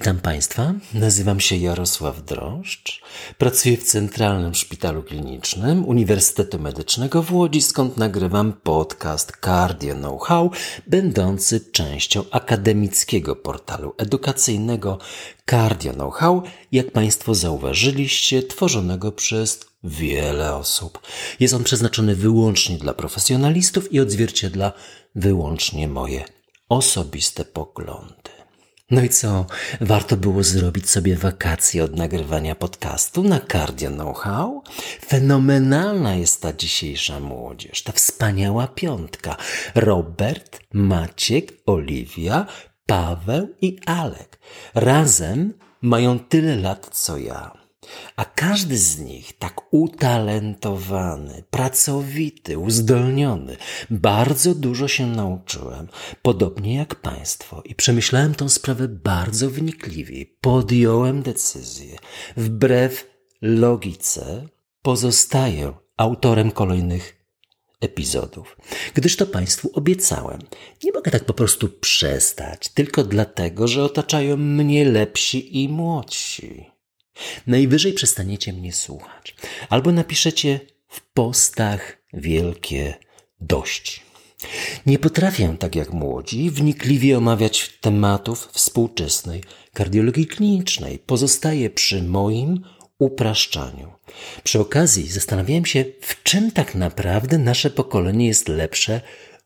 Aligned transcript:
Witam 0.00 0.20
Państwa, 0.20 0.74
nazywam 0.94 1.40
się 1.40 1.56
Jarosław 1.56 2.24
Droszcz, 2.24 3.02
pracuję 3.38 3.76
w 3.76 3.84
Centralnym 3.84 4.54
Szpitalu 4.54 5.02
Klinicznym 5.02 5.88
Uniwersytetu 5.88 6.58
Medycznego 6.58 7.22
w 7.22 7.32
Łodzi, 7.32 7.62
skąd 7.62 7.96
nagrywam 7.96 8.52
podcast 8.52 9.32
Cardio 9.44 9.94
Know-how, 9.94 10.50
będący 10.86 11.60
częścią 11.72 12.24
akademickiego 12.30 13.36
portalu 13.36 13.94
edukacyjnego 13.98 14.98
Cardio 15.50 15.92
Know-how, 15.92 16.42
jak 16.72 16.92
Państwo 16.92 17.34
zauważyliście, 17.34 18.42
tworzonego 18.42 19.12
przez 19.12 19.60
wiele 19.84 20.54
osób. 20.54 21.00
Jest 21.40 21.54
on 21.54 21.64
przeznaczony 21.64 22.14
wyłącznie 22.16 22.78
dla 22.78 22.94
profesjonalistów 22.94 23.92
i 23.92 24.00
odzwierciedla 24.00 24.72
wyłącznie 25.14 25.88
moje 25.88 26.24
osobiste 26.68 27.44
poglądy. 27.44 28.39
No 28.90 29.02
i 29.02 29.08
co? 29.08 29.46
Warto 29.80 30.16
było 30.16 30.42
zrobić 30.42 30.90
sobie 30.90 31.16
wakacje 31.16 31.84
od 31.84 31.96
nagrywania 31.96 32.54
podcastu 32.54 33.22
na 33.22 33.40
Cardio 33.40 33.90
Know-how? 33.90 34.62
Fenomenalna 35.06 36.14
jest 36.14 36.42
ta 36.42 36.52
dzisiejsza 36.52 37.20
młodzież, 37.20 37.82
ta 37.82 37.92
wspaniała 37.92 38.68
piątka. 38.68 39.36
Robert, 39.74 40.60
Maciek, 40.72 41.52
Oliwia, 41.66 42.46
Paweł 42.86 43.48
i 43.60 43.78
Alek. 43.86 44.38
Razem 44.74 45.54
mają 45.82 46.18
tyle 46.18 46.56
lat 46.56 46.88
co 46.92 47.18
ja. 47.18 47.59
A 48.16 48.24
każdy 48.24 48.78
z 48.78 48.98
nich 48.98 49.38
tak 49.38 49.60
utalentowany, 49.70 51.44
pracowity, 51.50 52.58
uzdolniony. 52.58 53.56
Bardzo 53.90 54.54
dużo 54.54 54.88
się 54.88 55.06
nauczyłem, 55.06 55.88
podobnie 56.22 56.74
jak 56.74 56.94
Państwo, 56.94 57.62
i 57.64 57.74
przemyślałem 57.74 58.34
tą 58.34 58.48
sprawę 58.48 58.88
bardzo 58.88 59.50
wnikliwie. 59.50 60.26
Podjąłem 60.40 61.22
decyzję. 61.22 61.96
Wbrew 62.36 63.06
logice 63.42 64.48
pozostaję 64.82 65.72
autorem 65.96 66.50
kolejnych 66.50 67.16
epizodów, 67.80 68.56
gdyż 68.94 69.16
to 69.16 69.26
Państwu 69.26 69.70
obiecałem. 69.74 70.40
Nie 70.84 70.92
mogę 70.92 71.10
tak 71.10 71.24
po 71.24 71.34
prostu 71.34 71.68
przestać, 71.68 72.68
tylko 72.68 73.04
dlatego, 73.04 73.68
że 73.68 73.84
otaczają 73.84 74.36
mnie 74.36 74.84
lepsi 74.84 75.62
i 75.62 75.68
młodsi. 75.68 76.79
Najwyżej 77.46 77.92
przestaniecie 77.92 78.52
mnie 78.52 78.72
słuchać, 78.72 79.34
albo 79.68 79.92
napiszecie 79.92 80.60
w 80.88 81.00
postach 81.00 81.98
wielkie 82.12 82.94
dość. 83.40 84.02
Nie 84.86 84.98
potrafię, 84.98 85.56
tak 85.58 85.76
jak 85.76 85.92
młodzi, 85.92 86.50
wnikliwie 86.50 87.18
omawiać 87.18 87.78
tematów 87.80 88.48
współczesnej 88.52 89.42
kardiologii 89.72 90.26
klinicznej. 90.26 90.98
Pozostaję 90.98 91.70
przy 91.70 92.02
moim 92.02 92.64
upraszczaniu. 92.98 93.92
Przy 94.44 94.60
okazji 94.60 95.08
zastanawiałem 95.08 95.66
się, 95.66 95.84
w 96.00 96.22
czym 96.22 96.50
tak 96.50 96.74
naprawdę 96.74 97.38
nasze 97.38 97.70
pokolenie 97.70 98.26
jest 98.26 98.48
lepsze 98.48 99.00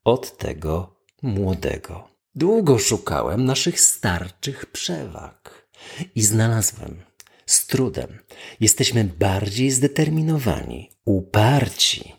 od 0.05 0.37
tego 0.37 0.97
młodego. 1.23 2.09
Długo 2.35 2.79
szukałem 2.79 3.45
naszych 3.45 3.81
starczych 3.81 4.67
przewag 4.67 5.69
i 6.15 6.23
znalazłem 6.23 7.03
z 7.47 7.67
trudem. 7.67 8.19
Jesteśmy 8.61 9.05
bardziej 9.05 9.71
zdeterminowani, 9.71 10.91
uparci. 11.05 12.13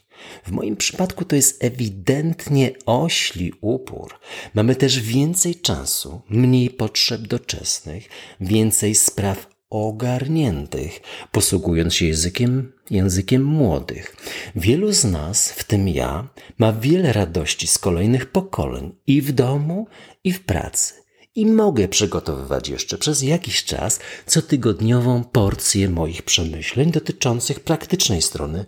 W 0.45 0.51
moim 0.51 0.75
przypadku 0.75 1.25
to 1.25 1.35
jest 1.35 1.63
ewidentnie 1.63 2.71
ośli 2.85 3.53
upór. 3.61 4.19
Mamy 4.53 4.75
też 4.75 4.99
więcej 4.99 5.55
czasu, 5.55 6.21
mniej 6.29 6.69
potrzeb 6.69 7.21
doczesnych, 7.21 8.09
więcej 8.39 8.95
spraw 8.95 9.47
ogarniętych, 9.69 11.01
posługując 11.31 11.93
się 11.93 12.05
językiem, 12.05 12.73
językiem 12.89 13.43
młodych. 13.45 14.15
Wielu 14.55 14.91
z 14.91 15.03
nas, 15.03 15.51
w 15.51 15.63
tym 15.63 15.87
ja, 15.87 16.27
ma 16.57 16.73
wiele 16.73 17.13
radości 17.13 17.67
z 17.67 17.77
kolejnych 17.77 18.31
pokoleń 18.31 18.95
i 19.07 19.21
w 19.21 19.31
domu, 19.31 19.87
i 20.23 20.31
w 20.31 20.43
pracy 20.43 21.04
i 21.35 21.45
mogę 21.45 21.87
przygotowywać 21.87 22.69
jeszcze 22.69 22.97
przez 22.97 23.21
jakiś 23.21 23.63
czas 23.63 23.99
cotygodniową 24.25 25.23
porcję 25.23 25.89
moich 25.89 26.21
przemyśleń 26.23 26.91
dotyczących 26.91 27.59
praktycznej 27.59 28.21
strony 28.21 28.65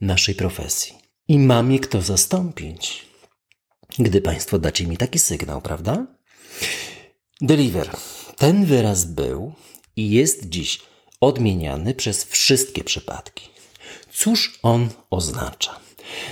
naszej 0.00 0.34
profesji. 0.34 0.94
I 1.28 1.38
mam 1.38 1.72
je 1.72 1.78
kto 1.78 2.02
zastąpić, 2.02 3.06
gdy 3.98 4.20
Państwo 4.20 4.58
dacie 4.58 4.86
mi 4.86 4.96
taki 4.96 5.18
sygnał, 5.18 5.62
prawda? 5.62 6.06
Deliver. 7.40 7.90
Ten 8.36 8.64
wyraz 8.64 9.04
był 9.04 9.52
i 9.96 10.10
jest 10.10 10.48
dziś 10.48 10.80
odmieniany 11.20 11.94
przez 11.94 12.24
wszystkie 12.24 12.84
przypadki. 12.84 13.48
Cóż 14.12 14.58
on 14.62 14.88
oznacza? 15.10 15.80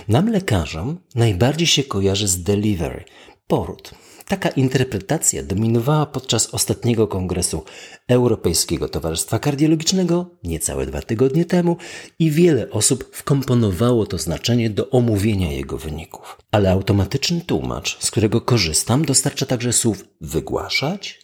Nam 0.08 0.28
lekarzom 0.28 1.00
najbardziej 1.14 1.66
się 1.66 1.84
kojarzy 1.84 2.28
z 2.28 2.42
delivery, 2.42 3.04
poród 3.46 3.94
Taka 4.28 4.48
interpretacja 4.48 5.42
dominowała 5.42 6.06
podczas 6.06 6.54
ostatniego 6.54 7.08
kongresu 7.08 7.64
Europejskiego 8.08 8.88
Towarzystwa 8.88 9.38
Kardiologicznego 9.38 10.30
niecałe 10.44 10.86
dwa 10.86 11.02
tygodnie 11.02 11.44
temu 11.44 11.76
i 12.18 12.30
wiele 12.30 12.70
osób 12.70 13.10
wkomponowało 13.12 14.06
to 14.06 14.18
znaczenie 14.18 14.70
do 14.70 14.90
omówienia 14.90 15.52
jego 15.52 15.78
wyników. 15.78 16.38
Ale 16.50 16.70
automatyczny 16.70 17.40
tłumacz, 17.40 17.98
z 18.04 18.10
którego 18.10 18.40
korzystam, 18.40 19.04
dostarcza 19.04 19.46
także 19.46 19.72
słów 19.72 20.04
wygłaszać, 20.20 21.20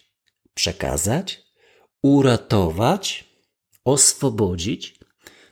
przekazać, 0.53 1.43
uratować, 2.03 3.25
oswobodzić 3.85 5.00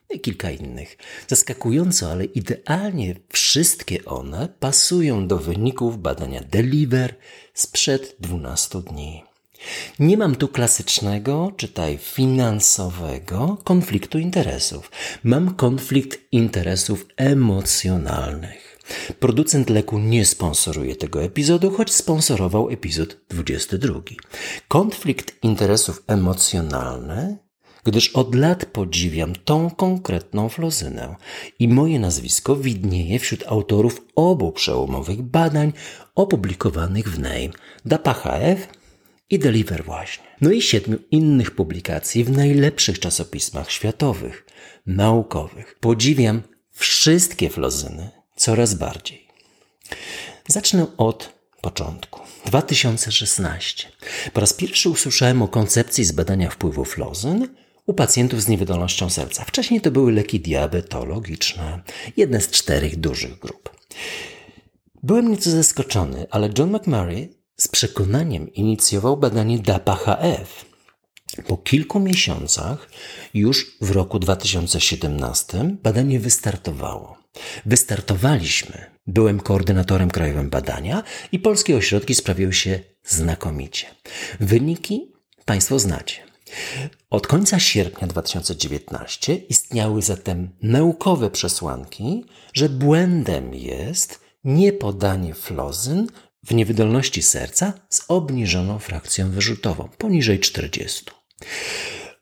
i 0.10 0.20
kilka 0.20 0.52
innych. 0.52 0.98
Zaskakująco, 1.28 2.12
ale 2.12 2.26
idealnie 2.26 3.16
wszystkie 3.30 4.06
one 4.06 4.50
pasują 4.60 5.28
do 5.28 5.38
wyników 5.38 6.02
badania 6.02 6.42
Deliver 6.52 7.16
sprzed 7.54 8.16
12 8.20 8.82
dni. 8.82 9.24
Nie 10.00 10.18
mam 10.18 10.36
tu 10.36 10.48
klasycznego, 10.48 11.52
czytaj 11.58 11.98
finansowego, 11.98 13.58
konfliktu 13.64 14.20
interesów. 14.20 14.92
Mam 15.24 15.56
konflikt 15.56 16.20
interesów 16.32 17.06
emocjonalnych. 17.18 18.80
Producent 19.20 19.70
leku 19.70 20.00
nie 20.00 20.26
sponsoruje 20.26 20.96
tego 20.96 21.24
epizodu, 21.24 21.72
choć 21.72 21.94
sponsorował 21.94 22.70
epizod 22.70 23.18
22. 23.30 24.02
Konflikt 24.68 25.44
interesów 25.44 26.04
emocjonalny 26.08 27.38
gdyż 27.84 28.10
od 28.10 28.36
lat 28.36 28.66
podziwiam 28.66 29.36
tą 29.36 29.70
konkretną 29.70 30.50
flozynę 30.50 31.16
i 31.60 31.68
moje 31.68 32.00
nazwisko 32.00 32.56
widnieje 32.56 33.20
wśród 33.20 33.44
autorów 33.48 34.02
obu 34.16 34.52
przełomowych 34.52 35.22
badań 35.22 35.74
opublikowanych 36.16 37.12
w 37.12 37.20
NAME, 37.20 37.50
DAPA-HF 37.86 38.58
i 39.30 39.40
Deliver 39.40 39.84
właśnie. 39.84 40.24
No 40.42 40.52
i 40.52 40.62
siedmiu 40.62 40.98
innych 41.12 41.52
publikacji 41.52 42.24
w 42.24 42.32
najlepszych 42.32 43.00
czasopismach 43.00 43.72
światowych, 43.72 44.46
naukowych. 44.86 45.76
Podziwiam 45.80 46.42
wszystkie 46.72 47.50
flozyny 47.50 48.10
coraz 48.36 48.74
bardziej. 48.74 49.28
Zacznę 50.48 50.86
od 50.98 51.34
początku. 51.62 52.20
2016. 52.46 53.88
Po 54.34 54.42
raz 54.42 54.54
pierwszy 54.54 54.90
usłyszałem 54.90 55.42
o 55.42 55.48
koncepcji 55.48 56.06
zbadania 56.06 56.50
wpływu 56.50 56.86
flozyn 56.86 57.48
u 57.90 57.94
pacjentów 57.94 58.42
z 58.42 58.48
niewydolnością 58.48 59.10
serca. 59.10 59.46
Wcześniej 59.46 59.82
to 59.82 59.92
były 59.92 60.12
leki 60.12 60.40
diabetologiczne, 60.40 61.82
jedne 62.18 62.42
z 62.42 62.52
czterech 62.52 63.00
dużych 63.00 63.40
grup. 63.40 63.70
Byłem 65.04 65.32
nieco 65.32 65.52
zaskoczony, 65.52 66.26
ale 66.32 66.50
John 66.58 66.76
McMurray 66.76 67.30
z 67.58 67.68
przekonaniem 67.68 68.54
inicjował 68.54 69.18
badanie 69.18 69.60
DAPA-HF. 69.60 70.46
Po 71.48 71.58
kilku 71.58 72.00
miesiącach, 72.00 72.90
już 73.34 73.78
w 73.82 73.92
roku 73.92 74.20
2017, 74.20 75.78
badanie 75.84 76.20
wystartowało. 76.20 77.18
Wystartowaliśmy. 77.66 78.86
Byłem 79.08 79.40
koordynatorem 79.40 80.12
krajowym 80.12 80.50
badania 80.50 81.04
i 81.32 81.40
polskie 81.40 81.78
ośrodki 81.78 82.16
sprawiły 82.16 82.54
się 82.54 82.80
znakomicie. 83.04 83.88
Wyniki 84.40 85.12
Państwo 85.46 85.80
znacie. 85.80 86.29
Od 87.10 87.28
końca 87.28 87.60
sierpnia 87.60 88.08
2019 88.08 89.36
istniały 89.36 90.02
zatem 90.02 90.50
naukowe 90.62 91.30
przesłanki, 91.30 92.26
że 92.54 92.70
błędem 92.70 93.54
jest 93.54 94.20
niepodanie 94.44 95.34
flozyn 95.34 96.08
w 96.44 96.54
niewydolności 96.54 97.22
serca 97.22 97.74
z 97.90 98.06
obniżoną 98.08 98.80
frakcją 98.80 99.32
wyrzutową 99.32 99.90
poniżej 99.98 100.40
40. 100.40 101.06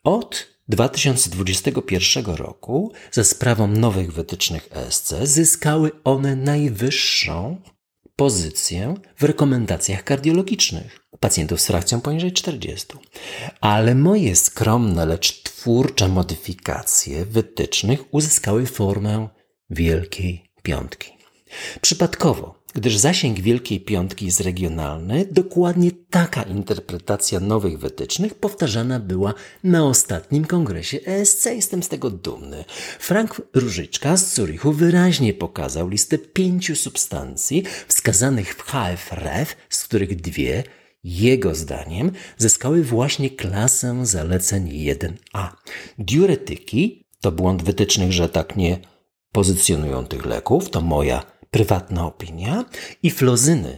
Od 0.03 0.47
2021 0.67 2.25
roku 2.25 2.93
za 3.11 3.23
sprawą 3.23 3.67
nowych 3.67 4.13
wytycznych 4.13 4.69
ESC 4.71 5.13
zyskały 5.23 5.91
one 6.03 6.35
najwyższą 6.35 7.61
pozycję 8.17 8.95
w 9.17 9.23
rekomendacjach 9.23 10.03
kardiologicznych 10.03 10.99
u 11.11 11.17
pacjentów 11.17 11.61
z 11.61 11.67
frakcją 11.67 12.01
poniżej 12.01 12.31
40. 12.31 12.87
Ale 13.61 13.95
moje 13.95 14.35
skromne, 14.35 15.05
lecz 15.05 15.43
twórcze 15.43 16.07
modyfikacje 16.07 17.25
wytycznych 17.25 18.13
uzyskały 18.13 18.65
formę 18.65 19.27
Wielkiej 19.69 20.51
Piątki. 20.63 21.11
Przypadkowo, 21.81 22.55
gdyż 22.77 22.97
zasięg 22.97 23.39
Wielkiej 23.39 23.79
Piątki 23.79 24.25
jest 24.25 24.39
regionalny, 24.39 25.27
dokładnie 25.31 25.91
taka 26.09 26.43
interpretacja 26.43 27.39
nowych 27.39 27.79
wytycznych 27.79 28.35
powtarzana 28.35 28.99
była 28.99 29.33
na 29.63 29.85
ostatnim 29.85 30.45
kongresie 30.45 30.99
ESC. 31.05 31.45
Jestem 31.45 31.83
z 31.83 31.89
tego 31.89 32.09
dumny. 32.09 32.65
Frank 32.99 33.41
Różyczka 33.53 34.17
z 34.17 34.35
Zurichu 34.35 34.71
wyraźnie 34.73 35.33
pokazał 35.33 35.89
listę 35.89 36.17
pięciu 36.17 36.75
substancji 36.75 37.63
wskazanych 37.87 38.55
w 38.55 38.61
HFRF, 38.61 39.55
z 39.69 39.83
których 39.83 40.21
dwie 40.21 40.63
jego 41.03 41.55
zdaniem 41.55 42.11
zyskały 42.37 42.83
właśnie 42.83 43.29
klasę 43.29 44.05
zaleceń 44.05 44.69
1A. 44.69 45.47
Diuretyki 45.97 47.05
to 47.21 47.31
błąd 47.31 47.63
wytycznych, 47.63 48.11
że 48.11 48.29
tak 48.29 48.57
nie 48.57 48.79
pozycjonują 49.31 50.05
tych 50.05 50.25
leków, 50.25 50.69
to 50.69 50.81
moja 50.81 51.36
prywatna 51.57 52.05
opinia 52.05 52.65
i 53.03 53.11
flozyny, 53.11 53.77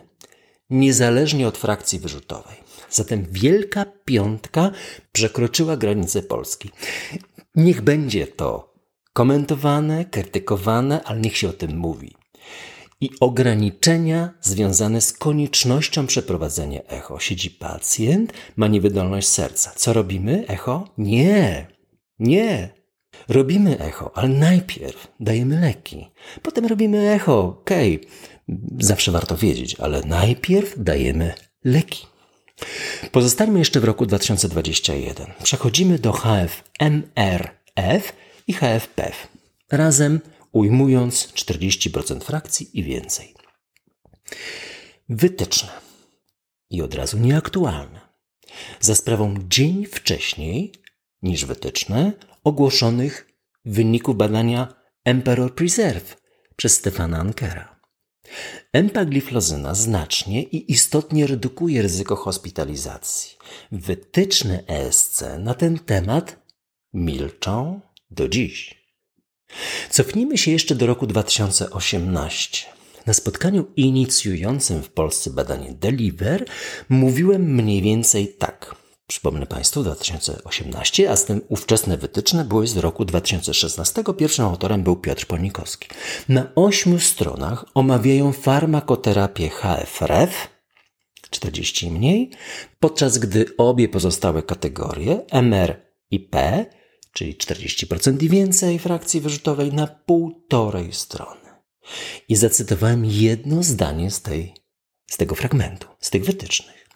niezależnie 0.70 1.48
od 1.48 1.58
frakcji 1.58 2.00
wyrzutowej. 2.00 2.56
Zatem 2.90 3.26
Wielka 3.32 3.86
Piątka 4.06 4.72
przekroczyła 5.12 5.78
granicę 5.78 6.22
Polski. 6.22 6.70
Niech 7.56 7.82
będzie 7.82 8.28
to 8.28 8.74
komentowane, 9.14 10.06
krytykowane, 10.06 11.04
ale 11.04 11.20
niech 11.20 11.38
się 11.38 11.50
o 11.50 11.54
tym 11.54 11.78
mówi. 11.78 12.16
I 13.02 13.10
ograniczenia 13.20 14.34
związane 14.42 15.02
z 15.02 15.14
koniecznością 15.14 16.08
przeprowadzenia 16.08 16.82
echo. 16.84 17.20
Siedzi 17.20 17.52
pacjent, 17.52 18.34
ma 18.56 18.68
niewydolność 18.68 19.28
serca. 19.28 19.72
Co 19.76 19.94
robimy? 19.94 20.46
Echo? 20.48 20.88
Nie, 20.98 21.68
nie. 22.20 22.79
Robimy 23.28 23.80
echo, 23.80 24.12
ale 24.18 24.28
najpierw 24.28 25.08
dajemy 25.20 25.60
leki. 25.62 26.12
Potem 26.42 26.66
robimy 26.66 27.10
echo, 27.10 27.40
okej, 27.40 27.96
okay. 27.96 28.10
zawsze 28.80 29.12
warto 29.12 29.38
wiedzieć, 29.38 29.76
ale 29.80 30.02
najpierw 30.02 30.74
dajemy 30.78 31.34
leki. 31.64 32.08
Pozostańmy 33.12 33.60
jeszcze 33.60 33.80
w 33.80 33.84
roku 33.84 34.06
2021. 34.06 35.28
Przechodzimy 35.44 36.00
do 36.00 36.12
HFMRF 36.12 36.54
i 38.48 38.54
HFPF. 38.54 39.28
Razem 39.72 40.20
ujmując 40.52 41.28
40% 41.34 42.24
frakcji 42.24 42.80
i 42.80 42.84
więcej. 42.84 43.34
Wytyczne 45.10 45.70
i 46.70 46.82
od 46.82 46.96
razu 46.96 47.18
nieaktualne. 47.18 48.00
Za 48.80 48.96
sprawą 48.96 49.36
dzień 49.50 49.86
wcześniej 49.86 50.74
niż 51.22 51.46
wytyczne 51.46 52.14
ogłoszonych 52.44 53.28
wyników 53.66 54.18
badania 54.18 54.74
Emperor 55.06 55.56
Preserve 55.56 56.18
przez 56.56 56.74
Stefana 56.74 57.20
Ankera. 57.20 57.80
Empagliflozyna 58.74 59.76
znacznie 59.76 60.44
i 60.44 60.72
istotnie 60.72 61.28
redukuje 61.28 61.82
ryzyko 61.82 62.16
hospitalizacji. 62.16 63.38
Wytyczne 63.72 64.64
ESC 64.68 65.24
na 65.40 65.54
ten 65.54 65.80
temat 65.80 66.48
milczą 66.94 67.82
do 68.12 68.30
dziś. 68.30 68.80
Cofnijmy 69.90 70.38
się 70.38 70.52
jeszcze 70.52 70.76
do 70.76 70.88
roku 70.88 71.08
2018. 71.08 72.68
Na 73.06 73.14
spotkaniu 73.14 73.66
inicjującym 73.76 74.84
w 74.84 74.90
Polsce 74.90 75.30
badanie 75.30 75.74
Deliver 75.74 76.46
mówiłem 76.90 77.56
mniej 77.56 77.82
więcej 77.82 78.28
tak. 78.28 78.76
Przypomnę 79.10 79.46
Państwu 79.46 79.84
2018, 79.84 81.12
a 81.12 81.16
z 81.16 81.26
tym 81.26 81.42
ówczesne 81.48 81.98
wytyczne 81.98 82.46
były 82.46 82.68
z 82.68 82.78
roku 82.78 83.06
2016. 83.06 84.04
Pierwszym 84.18 84.46
autorem 84.46 84.84
był 84.84 84.96
Piotr 84.96 85.26
Polnikowski. 85.26 85.88
Na 86.30 86.52
ośmiu 86.56 87.00
stronach 87.00 87.66
omawiają 87.74 88.34
farmakoterapię 88.34 89.50
HFRF, 89.50 90.48
40 91.30 91.86
i 91.86 91.92
mniej, 91.92 92.32
podczas 92.80 93.18
gdy 93.18 93.46
obie 93.58 93.90
pozostałe 93.90 94.44
kategorie 94.44 95.22
MR 95.32 95.82
i 96.12 96.20
P, 96.20 96.66
czyli 97.14 97.36
40% 97.36 98.24
i 98.24 98.30
więcej 98.30 98.80
frakcji 98.80 99.22
wyrzutowej, 99.22 99.74
na 99.74 99.88
półtorej 99.88 100.94
strony. 100.94 101.50
I 102.28 102.36
zacytowałem 102.36 103.06
jedno 103.06 103.64
zdanie 103.64 104.12
z, 104.12 104.22
tej, 104.22 104.54
z 105.08 105.18
tego 105.18 105.36
fragmentu, 105.36 105.88
z 106.00 106.10
tych 106.10 106.26
wytycznych. 106.26 106.88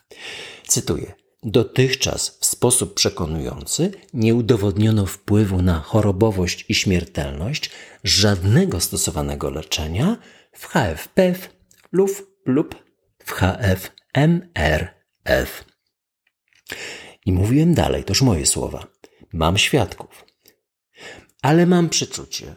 Cytuję. 0.67 1.22
Dotychczas 1.45 2.37
w 2.39 2.45
sposób 2.45 2.93
przekonujący 2.93 3.91
nie 4.13 4.35
udowodniono 4.35 5.05
wpływu 5.05 5.61
na 5.61 5.79
chorobowość 5.79 6.65
i 6.69 6.75
śmiertelność 6.75 7.71
żadnego 8.03 8.79
stosowanego 8.79 9.49
leczenia 9.49 10.17
w 10.51 10.67
HFPF 10.67 11.49
lub, 11.91 12.11
lub 12.45 12.75
w 13.25 13.31
HFMRF. 13.31 14.93
I 17.25 17.31
mówiłem 17.31 17.73
dalej, 17.73 18.03
toż 18.03 18.21
moje 18.21 18.45
słowa. 18.45 18.87
Mam 19.33 19.57
świadków. 19.57 20.25
Ale 21.41 21.65
mam 21.65 21.89
przeczucie, 21.89 22.55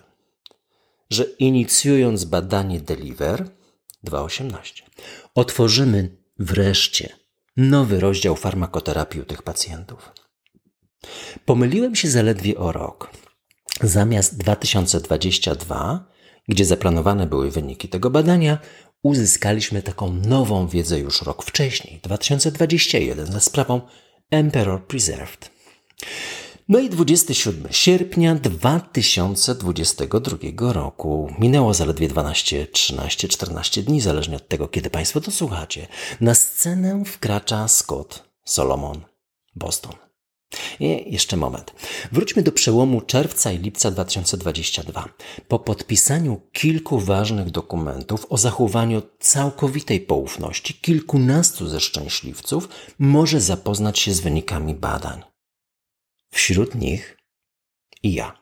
że 1.10 1.24
inicjując 1.24 2.24
badanie 2.24 2.80
Deliver 2.80 3.48
2.18, 4.04 4.82
otworzymy 5.34 6.16
wreszcie 6.38 7.25
nowy 7.56 8.00
rozdział 8.00 8.36
farmakoterapii 8.36 9.20
u 9.20 9.24
tych 9.24 9.42
pacjentów. 9.42 10.12
Pomyliłem 11.44 11.96
się 11.96 12.08
zaledwie 12.08 12.58
o 12.58 12.72
rok. 12.72 13.10
Zamiast 13.82 14.38
2022, 14.38 16.06
gdzie 16.48 16.64
zaplanowane 16.64 17.26
były 17.26 17.50
wyniki 17.50 17.88
tego 17.88 18.10
badania, 18.10 18.58
uzyskaliśmy 19.02 19.82
taką 19.82 20.12
nową 20.12 20.68
wiedzę 20.68 20.98
już 20.98 21.22
rok 21.22 21.42
wcześniej, 21.42 22.00
2021, 22.02 23.26
za 23.26 23.40
sprawą 23.40 23.80
Emperor 24.30 24.86
Preserved. 24.86 25.50
No 26.68 26.78
i 26.78 26.90
27 26.90 27.68
sierpnia 27.70 28.34
2022 28.34 30.72
roku. 30.72 31.34
Minęło 31.38 31.74
zaledwie 31.74 32.08
12, 32.08 32.66
13, 32.66 33.28
14 33.28 33.82
dni, 33.82 34.00
zależnie 34.00 34.36
od 34.36 34.48
tego, 34.48 34.68
kiedy 34.68 34.90
Państwo 34.90 35.20
to 35.20 35.30
słuchacie. 35.30 35.86
Na 36.20 36.34
scenę 36.34 37.04
wkracza 37.04 37.68
Scott 37.68 38.24
Solomon, 38.44 39.00
Boston. 39.56 39.92
I 40.80 41.12
jeszcze 41.12 41.36
moment. 41.36 41.72
Wróćmy 42.12 42.42
do 42.42 42.52
przełomu 42.52 43.00
czerwca 43.00 43.52
i 43.52 43.58
lipca 43.58 43.90
2022. 43.90 45.08
Po 45.48 45.58
podpisaniu 45.58 46.40
kilku 46.52 47.00
ważnych 47.00 47.50
dokumentów 47.50 48.26
o 48.28 48.36
zachowaniu 48.36 49.02
całkowitej 49.20 50.00
poufności, 50.00 50.74
kilkunastu 50.74 51.68
ze 51.68 51.80
szczęśliwców 51.80 52.68
może 52.98 53.40
zapoznać 53.40 53.98
się 53.98 54.12
z 54.12 54.20
wynikami 54.20 54.74
badań. 54.74 55.35
Wśród 56.30 56.74
nich 56.74 57.18
i 58.02 58.14
ja. 58.14 58.38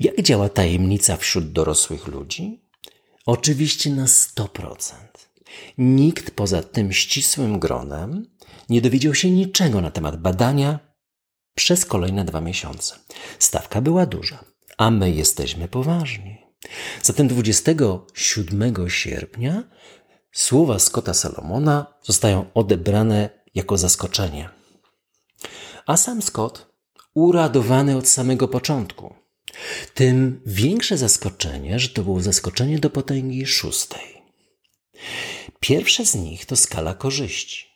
Jak 0.00 0.22
działa 0.22 0.48
tajemnica 0.48 1.16
wśród 1.16 1.52
dorosłych 1.52 2.06
ludzi? 2.06 2.64
Oczywiście 3.26 3.90
na 3.90 4.04
100%. 4.04 4.94
Nikt 5.78 6.30
poza 6.30 6.62
tym 6.62 6.92
ścisłym 6.92 7.58
gronem 7.58 8.26
nie 8.68 8.80
dowiedział 8.80 9.14
się 9.14 9.30
niczego 9.30 9.80
na 9.80 9.90
temat 9.90 10.20
badania 10.20 10.78
przez 11.54 11.84
kolejne 11.84 12.24
dwa 12.24 12.40
miesiące. 12.40 12.98
Stawka 13.38 13.80
była 13.80 14.06
duża, 14.06 14.44
a 14.78 14.90
my 14.90 15.10
jesteśmy 15.10 15.68
poważni. 15.68 16.38
Zatem 17.02 17.28
27 17.28 18.74
sierpnia 18.88 19.62
słowa 20.32 20.78
Scotta 20.78 21.14
Salomona 21.14 21.94
zostają 22.02 22.52
odebrane 22.54 23.30
jako 23.54 23.78
zaskoczenie. 23.78 24.50
A 25.86 25.96
sam 25.96 26.22
Scott 26.22 26.67
uradowany 27.26 27.96
od 27.96 28.08
samego 28.08 28.48
początku. 28.48 29.14
Tym 29.94 30.40
większe 30.46 30.98
zaskoczenie, 30.98 31.78
że 31.78 31.88
to 31.88 32.02
było 32.02 32.20
zaskoczenie 32.20 32.78
do 32.78 32.90
potęgi 32.90 33.46
szóstej. 33.46 34.22
Pierwsze 35.60 36.06
z 36.06 36.14
nich 36.14 36.46
to 36.46 36.56
skala 36.56 36.94
korzyści. 36.94 37.66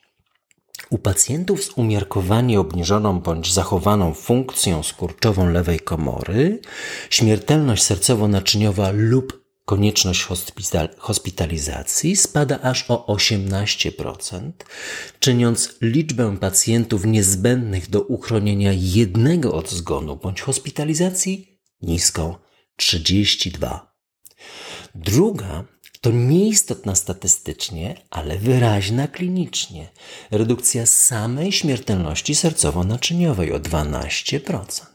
U 0.89 0.97
pacjentów 0.97 1.63
z 1.63 1.69
umiarkowanie 1.69 2.59
obniżoną 2.59 3.19
bądź 3.19 3.53
zachowaną 3.53 4.13
funkcją 4.13 4.83
skurczową 4.83 5.49
lewej 5.49 5.79
komory, 5.79 6.59
śmiertelność 7.09 7.83
sercowo-naczyniowa 7.83 8.91
lub 8.93 9.42
konieczność 9.65 10.27
hospitalizacji 10.97 12.15
spada 12.15 12.59
aż 12.61 12.85
o 12.91 13.15
18%, 13.15 14.51
czyniąc 15.19 15.75
liczbę 15.81 16.37
pacjentów 16.37 17.05
niezbędnych 17.05 17.89
do 17.89 18.01
uchronienia 18.01 18.71
jednego 18.73 19.53
od 19.53 19.71
zgonu 19.71 20.15
bądź 20.15 20.41
hospitalizacji 20.41 21.59
niską 21.81 22.35
32. 22.75 23.93
Druga 24.95 25.65
To 26.03 26.11
nieistotna 26.11 26.95
statystycznie, 26.95 28.01
ale 28.09 28.37
wyraźna 28.37 29.07
klinicznie. 29.07 29.91
Redukcja 30.31 30.85
samej 30.85 31.51
śmiertelności 31.51 32.35
sercowo-naczyniowej 32.35 33.53
o 33.53 33.59
12%. 33.59 34.85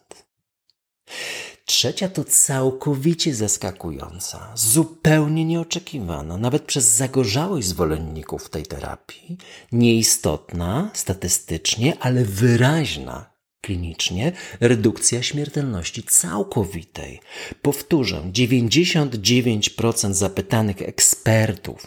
Trzecia 1.68 2.08
to 2.08 2.24
całkowicie 2.24 3.34
zaskakująca, 3.34 4.52
zupełnie 4.54 5.44
nieoczekiwana, 5.44 6.36
nawet 6.36 6.62
przez 6.62 6.84
zagorzałość 6.84 7.68
zwolenników 7.68 8.50
tej 8.50 8.66
terapii, 8.66 9.36
nieistotna 9.72 10.90
statystycznie, 10.94 11.96
ale 12.00 12.24
wyraźna 12.24 13.30
klinicznie 13.60 14.32
redukcja 14.60 15.22
śmiertelności 15.22 16.02
całkowitej. 16.02 17.20
Powtórzę, 17.62 18.22
99% 18.32 20.12
zapytanych 20.12 20.82
ekspertów, 20.82 21.86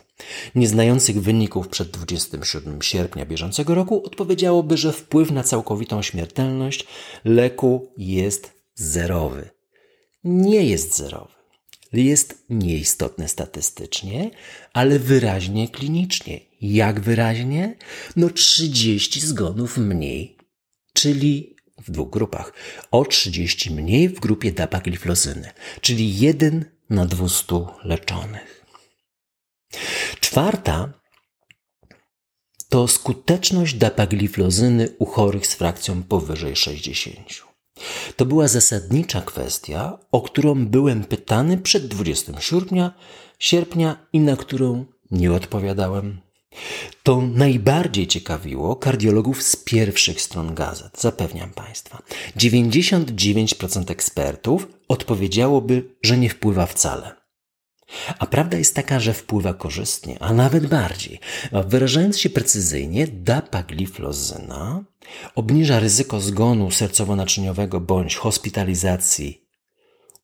nieznających 0.56 1.22
wyników 1.22 1.68
przed 1.68 1.92
27 1.92 2.82
sierpnia 2.82 3.26
bieżącego 3.26 3.76
roku, 3.76 4.06
odpowiedziałoby, 4.06 4.78
że 4.78 4.94
wpływ 4.94 5.32
na 5.32 5.44
całkowitą 5.44 6.02
śmiertelność 6.02 6.88
leku 7.24 7.94
jest 7.98 8.52
zerowy 8.76 9.61
nie 10.24 10.64
jest 10.64 10.98
zerowy. 10.98 11.34
Jest 11.94 12.46
nieistotny 12.50 13.28
statystycznie, 13.28 14.32
ale 14.74 15.00
wyraźnie 15.00 15.70
klinicznie. 15.70 16.40
Jak 16.62 17.00
wyraźnie? 17.00 17.76
No 18.16 18.30
30 18.30 19.20
zgonów 19.20 19.78
mniej, 19.78 20.38
czyli 20.94 21.56
w 21.82 21.92
dwóch 21.92 22.10
grupach. 22.10 22.54
O 22.92 23.06
30 23.06 23.72
mniej 23.72 24.10
w 24.10 24.20
grupie 24.20 24.52
dapagliflozyny, 24.52 25.52
czyli 25.82 26.20
1 26.20 26.66
na 26.90 27.06
200 27.06 27.66
leczonych. 27.84 28.66
Czwarta 30.20 30.94
to 32.70 32.88
skuteczność 32.88 33.74
dapagliflozyny 33.74 34.90
u 35.00 35.06
chorych 35.06 35.48
z 35.48 35.56
frakcją 35.56 36.04
powyżej 36.04 36.56
60. 36.56 37.51
To 38.16 38.26
była 38.26 38.48
zasadnicza 38.48 39.22
kwestia, 39.22 39.98
o 40.12 40.22
którą 40.22 40.66
byłem 40.66 41.04
pytany 41.04 41.58
przed 41.58 41.88
20 41.88 42.42
sierpnia, 42.42 42.94
sierpnia 43.40 43.98
i 44.14 44.20
na 44.20 44.36
którą 44.36 44.86
nie 45.12 45.34
odpowiadałem. 45.34 46.22
To 47.04 47.22
najbardziej 47.22 48.08
ciekawiło 48.08 48.76
kardiologów 48.76 49.44
z 49.44 49.56
pierwszych 49.56 50.22
stron 50.22 50.56
gazet, 50.56 51.02
zapewniam 51.02 51.50
Państwa. 51.50 52.02
99% 52.38 53.92
ekspertów 53.92 54.68
odpowiedziałoby, 54.88 55.84
że 56.04 56.18
nie 56.18 56.30
wpływa 56.30 56.66
wcale. 56.66 57.21
A 58.20 58.26
prawda 58.26 58.58
jest 58.58 58.76
taka, 58.76 59.00
że 59.00 59.14
wpływa 59.14 59.54
korzystnie, 59.54 60.18
a 60.20 60.34
nawet 60.34 60.68
bardziej. 60.68 61.20
Wyrażając 61.68 62.20
się 62.20 62.30
precyzyjnie, 62.30 63.08
dapagliflozyna 63.08 64.84
obniża 65.36 65.80
ryzyko 65.80 66.22
zgonu 66.22 66.70
sercowo-naczyniowego 66.70 67.80
bądź 67.80 68.16
hospitalizacji 68.16 69.42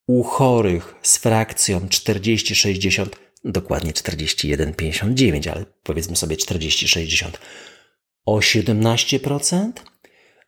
u 0.08 0.24
chorych 0.24 0.96
z 1.02 1.18
frakcją 1.18 1.80
40-60, 1.80 3.08
dokładnie 3.46 3.92
41-59, 3.92 5.50
ale 5.50 5.66
powiedzmy 5.84 6.16
sobie 6.16 6.36
40-60, 6.36 7.32
o 8.26 8.38
17%, 8.38 9.72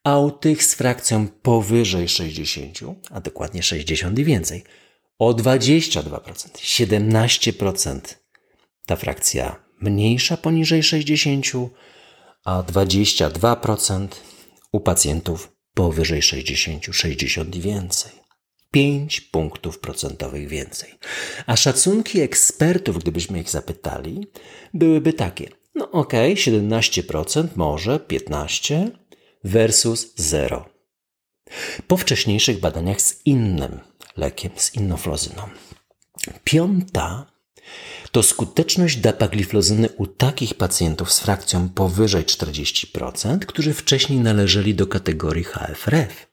a 0.03 0.19
u 0.19 0.31
tych 0.31 0.63
z 0.63 0.75
frakcją 0.75 1.27
powyżej 1.27 2.09
60, 2.09 2.79
a 3.11 3.21
dokładnie 3.21 3.63
60 3.63 4.19
i 4.19 4.25
więcej, 4.25 4.63
o 5.19 5.33
22%, 5.33 6.11
17% 6.55 7.99
ta 8.85 8.95
frakcja 8.95 9.63
mniejsza 9.81 10.37
poniżej 10.37 10.83
60, 10.83 11.45
a 12.45 12.63
22% 12.63 14.07
u 14.71 14.79
pacjentów 14.79 15.51
powyżej 15.73 16.21
60, 16.21 16.85
60 16.91 17.55
i 17.55 17.61
więcej. 17.61 18.11
5 18.71 19.21
punktów 19.21 19.79
procentowych 19.79 20.47
więcej. 20.47 20.93
A 21.45 21.55
szacunki 21.55 22.21
ekspertów, 22.21 22.99
gdybyśmy 22.99 23.39
ich 23.39 23.49
zapytali, 23.49 24.27
byłyby 24.73 25.13
takie. 25.13 25.49
No 25.75 25.91
okej, 25.91 26.33
okay, 26.33 26.43
17%, 26.43 27.47
może 27.55 27.99
15% 27.99 28.89
versus 29.43 30.13
0. 30.15 30.65
Po 31.87 31.97
wcześniejszych 31.97 32.59
badaniach 32.59 33.01
z 33.01 33.25
innym 33.25 33.88
lekiem, 34.19 34.51
z 34.55 34.75
innoflozyną. 34.75 35.49
Piąta 36.43 37.25
to 38.11 38.23
skuteczność 38.23 38.97
dapagliflozyny 38.97 39.89
u 39.89 40.07
takich 40.07 40.53
pacjentów 40.53 41.13
z 41.13 41.19
frakcją 41.19 41.69
powyżej 41.69 42.23
40%, 42.23 43.39
którzy 43.39 43.73
wcześniej 43.73 44.19
należeli 44.19 44.75
do 44.75 44.87
kategorii 44.87 45.43
HFRF, 45.43 46.27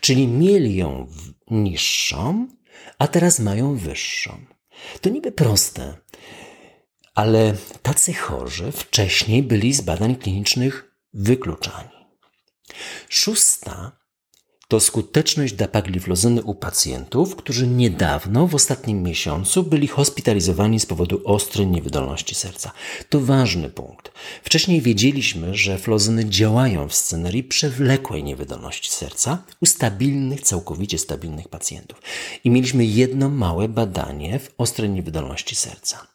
czyli 0.00 0.28
mieli 0.28 0.76
ją 0.76 1.06
niższą, 1.50 2.48
a 2.98 3.08
teraz 3.08 3.40
mają 3.40 3.76
wyższą. 3.76 4.44
To 5.00 5.10
niby 5.10 5.32
proste, 5.32 5.94
ale 7.14 7.54
tacy 7.82 8.14
chorzy 8.14 8.72
wcześniej 8.72 9.42
byli 9.42 9.74
z 9.74 9.80
badań 9.80 10.16
klinicznych 10.16 10.94
wykluczani. 11.14 11.98
Szósta 13.08 13.97
to 14.68 14.80
skuteczność 14.80 15.54
dapagliflozyny 15.54 16.42
u 16.42 16.54
pacjentów, 16.54 17.36
którzy 17.36 17.66
niedawno, 17.66 18.46
w 18.46 18.54
ostatnim 18.54 19.02
miesiącu, 19.02 19.62
byli 19.62 19.86
hospitalizowani 19.86 20.80
z 20.80 20.86
powodu 20.86 21.20
ostrej 21.24 21.66
niewydolności 21.66 22.34
serca. 22.34 22.72
To 23.08 23.20
ważny 23.20 23.70
punkt. 23.70 24.12
Wcześniej 24.42 24.80
wiedzieliśmy, 24.80 25.54
że 25.54 25.78
flozyny 25.78 26.24
działają 26.24 26.88
w 26.88 26.94
scenerii 26.94 27.44
przewlekłej 27.44 28.24
niewydolności 28.24 28.90
serca 28.90 29.42
u 29.60 29.66
stabilnych, 29.66 30.40
całkowicie 30.40 30.98
stabilnych 30.98 31.48
pacjentów. 31.48 32.02
I 32.44 32.50
mieliśmy 32.50 32.84
jedno 32.84 33.28
małe 33.28 33.68
badanie 33.68 34.38
w 34.38 34.50
ostrej 34.58 34.90
niewydolności 34.90 35.56
serca. 35.56 36.06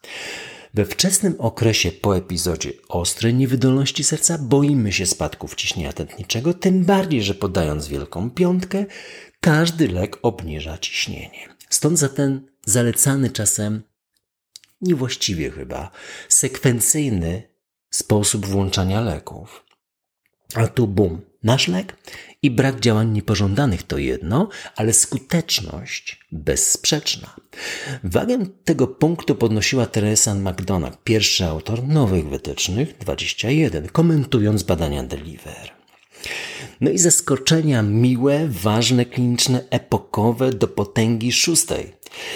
We 0.74 0.84
wczesnym 0.84 1.34
okresie 1.38 1.92
po 1.92 2.16
epizodzie 2.16 2.72
ostrej 2.88 3.34
niewydolności 3.34 4.04
serca 4.04 4.38
boimy 4.38 4.92
się 4.92 5.06
spadków 5.06 5.54
ciśnienia 5.54 5.92
tętniczego, 5.92 6.54
tym 6.54 6.84
bardziej, 6.84 7.22
że 7.22 7.34
podając 7.34 7.88
wielką 7.88 8.30
piątkę, 8.30 8.84
każdy 9.40 9.88
lek 9.88 10.18
obniża 10.22 10.78
ciśnienie. 10.78 11.48
Stąd 11.70 11.98
za 11.98 12.08
ten 12.08 12.48
zalecany 12.66 13.30
czasem 13.30 13.82
niewłaściwie 14.80 15.50
chyba 15.50 15.90
sekwencyjny 16.28 17.42
sposób 17.90 18.46
włączania 18.46 19.00
leków. 19.00 19.64
A 20.54 20.66
tu 20.66 20.86
bum, 20.86 21.22
nasz 21.44 21.68
lek 21.68 21.96
i 22.42 22.50
brak 22.50 22.80
działań 22.80 23.12
niepożądanych 23.12 23.82
to 23.82 23.98
jedno, 23.98 24.48
ale 24.76 24.92
skuteczność 24.92 26.20
bezsprzeczna. 26.32 27.34
Wagę 28.04 28.46
tego 28.64 28.86
punktu 28.86 29.34
podnosiła 29.34 29.86
Teresa 29.86 30.34
McDonagh, 30.34 31.02
pierwszy 31.04 31.44
autor 31.44 31.88
nowych 31.88 32.28
wytycznych 32.28 32.98
21, 32.98 33.88
komentując 33.88 34.62
badania 34.62 35.02
Deliver. 35.02 35.70
No 36.80 36.90
i 36.90 36.98
zaskoczenia 36.98 37.82
miłe, 37.82 38.48
ważne, 38.48 39.04
kliniczne, 39.04 39.64
epokowe 39.70 40.50
do 40.50 40.68
potęgi 40.68 41.32
szóstej. 41.32 41.92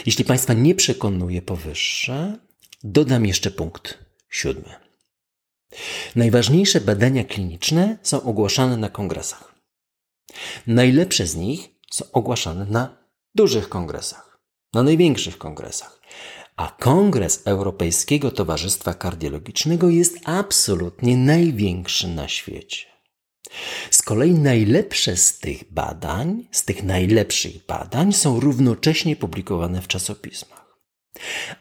Jeśli 0.07 0.25
Państwa 0.25 0.53
nie 0.53 0.75
przekonuje 0.75 1.43
powyższe, 1.43 2.39
dodam 2.85 3.27
jeszcze 3.27 3.51
punkt 3.51 3.99
siódmy. 4.31 4.88
Najważniejsze 6.17 6.81
badania 6.81 7.25
kliniczne 7.25 7.99
są 8.03 8.23
ogłaszane 8.23 8.77
na 8.77 8.89
kongresach. 8.89 9.55
Najlepsze 10.67 11.27
z 11.27 11.37
nich 11.37 11.69
są 11.91 12.05
ogłaszane 12.13 12.65
na 12.65 13.09
dużych 13.35 13.69
kongresach, 13.69 14.41
na 14.73 14.83
największych 14.83 15.39
kongresach. 15.39 16.01
A 16.57 16.69
Kongres 16.69 17.43
Europejskiego 17.45 18.31
Towarzystwa 18.31 18.95
Kardiologicznego 18.95 19.91
jest 19.91 20.19
absolutnie 20.25 21.17
największy 21.17 22.09
na 22.09 22.29
świecie. 22.29 22.87
Z 23.91 24.03
kolei 24.03 24.33
najlepsze 24.33 25.17
z 25.17 25.39
tych 25.39 25.73
badań, 25.73 26.49
z 26.53 26.65
tych 26.65 26.83
najlepszych 26.83 27.67
badań 27.67 28.13
są 28.13 28.41
równocześnie 28.41 29.17
publikowane 29.17 29.83
w 29.83 29.89
czasopismach. 29.89 30.79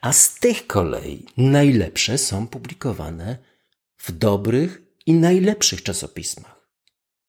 A 0.01 0.13
z 0.13 0.35
tych 0.35 0.67
kolei 0.67 1.25
najlepsze 1.37 2.17
są 2.17 2.47
publikowane 2.47 3.37
w 3.97 4.11
dobrych 4.11 4.81
i 5.05 5.13
najlepszych 5.13 5.83
czasopismach. 5.83 6.69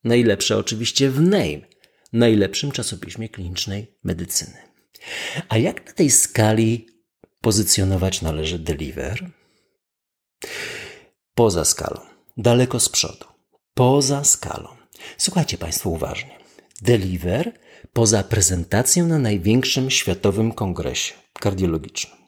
Najlepsze 0.03 0.57
oczywiście 0.57 1.09
w 1.09 1.21
NAME, 1.21 1.67
najlepszym 2.13 2.71
czasopiśmie 2.71 3.29
klinicznej 3.29 3.97
medycyny. 4.03 4.57
A 5.49 5.57
jak 5.57 5.85
na 5.85 5.91
tej 5.93 6.11
skali 6.11 6.87
pozycjonować 7.41 8.21
należy 8.21 8.59
Deliver? 8.59 9.31
Poza 11.35 11.65
skalą, 11.65 12.01
daleko 12.37 12.79
z 12.79 12.89
przodu, 12.89 13.25
poza 13.73 14.23
skalą. 14.23 14.69
Słuchajcie 15.17 15.57
Państwo 15.57 15.89
uważnie. 15.89 16.39
Deliver 16.81 17.59
poza 17.93 18.23
prezentacją 18.23 19.07
na 19.07 19.19
największym 19.19 19.89
światowym 19.89 20.51
kongresie 20.51 21.13
kardiologicznym 21.33 22.18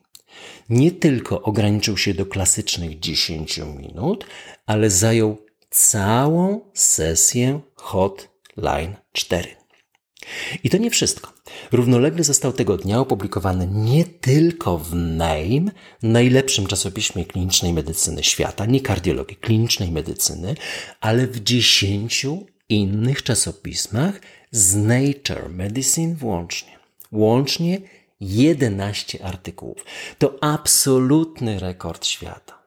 Nie 0.70 0.92
tylko 0.92 1.42
ograniczył 1.42 1.98
się 1.98 2.14
do 2.14 2.26
klasycznych 2.26 3.00
10 3.00 3.58
minut, 3.58 4.26
ale 4.66 4.90
zajął 4.90 5.38
całą 5.70 6.62
sesję 6.74 7.60
Hotline 7.76 8.96
4. 9.12 9.62
I 10.64 10.70
to 10.70 10.78
nie 10.78 10.90
wszystko. 10.90 11.34
Równolegle 11.72 12.24
został 12.24 12.54
tego 12.54 12.78
dnia 12.78 13.00
opublikowany 13.00 13.68
nie 13.72 14.04
tylko 14.06 14.78
w 14.78 14.96
NAME, 14.96 15.72
najlepszym 16.04 16.68
czasopiśmie 16.68 17.26
klinicznej 17.26 17.74
medycyny 17.74 18.24
świata, 18.24 18.66
nie 18.66 18.82
kardiologii, 18.82 19.38
klinicznej 19.38 19.92
medycyny, 19.92 20.56
ale 21.02 21.28
w 21.28 21.40
dziesięciu 21.40 22.46
innych 22.70 23.24
czasopismach 23.24 24.22
z 24.52 24.76
Nature 24.76 25.50
Medicine 25.50 26.16
włącznie. 26.16 26.80
Łącznie 27.12 27.82
11 28.22 29.26
artykułów. 29.26 29.86
To 30.18 30.38
absolutny 30.42 31.60
rekord 31.60 32.06
świata. 32.06 32.64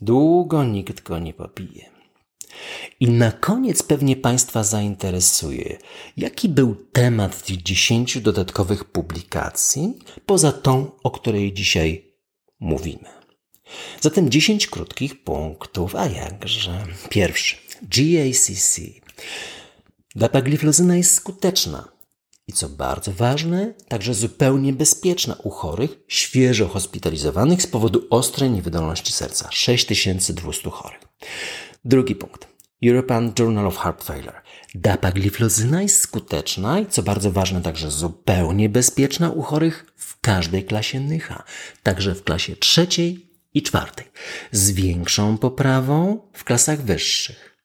Długo 0.00 0.64
nikt 0.64 1.02
go 1.02 1.18
nie 1.18 1.34
popije. 1.34 1.90
I 3.00 3.08
na 3.08 3.32
koniec 3.32 3.82
pewnie 3.82 4.16
Państwa 4.16 4.64
zainteresuje, 4.64 5.78
jaki 6.16 6.48
był 6.48 6.74
temat 6.92 7.42
tych 7.42 7.62
10 7.62 8.20
dodatkowych 8.20 8.84
publikacji, 8.84 9.98
poza 10.26 10.52
tą, 10.52 10.90
o 11.02 11.10
której 11.10 11.52
dzisiaj 11.52 12.14
mówimy. 12.60 13.08
Zatem 14.00 14.30
10 14.30 14.66
krótkich 14.66 15.24
punktów, 15.24 15.96
a 15.96 16.06
jakże. 16.06 16.86
Pierwszy. 17.08 17.56
GACC. 17.82 18.80
Dapagliflozyna 20.14 20.96
jest 20.96 21.14
skuteczna 21.14 21.97
i 22.48 22.52
co 22.52 22.68
bardzo 22.68 23.12
ważne, 23.12 23.74
także 23.88 24.14
zupełnie 24.14 24.72
bezpieczna 24.72 25.36
u 25.42 25.50
chorych, 25.50 25.98
świeżo 26.08 26.68
hospitalizowanych 26.68 27.62
z 27.62 27.66
powodu 27.66 28.06
ostrej 28.10 28.50
niewydolności 28.50 29.12
serca. 29.12 29.48
6200 29.52 30.70
chorych. 30.70 31.00
Drugi 31.84 32.14
punkt. 32.14 32.48
European 32.82 33.32
Journal 33.38 33.66
of 33.66 33.76
Heart 33.76 34.04
Failure. 34.04 34.42
Dapagliflozyna 34.74 35.82
jest 35.82 36.00
skuteczna 36.00 36.80
i 36.80 36.86
co 36.86 37.02
bardzo 37.02 37.32
ważne, 37.32 37.62
także 37.62 37.90
zupełnie 37.90 38.68
bezpieczna 38.68 39.30
u 39.30 39.42
chorych 39.42 39.92
w 39.96 40.20
każdej 40.20 40.64
klasie 40.64 41.00
NYHA, 41.00 41.42
także 41.82 42.14
w 42.14 42.24
klasie 42.24 42.56
trzeciej 42.56 43.30
i 43.54 43.62
czwartej, 43.62 44.06
z 44.52 44.70
większą 44.70 45.38
poprawą 45.38 46.20
w 46.32 46.44
klasach 46.44 46.82
wyższych. 46.82 47.58